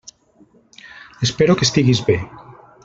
[1.27, 2.19] Espero que estiguis bé.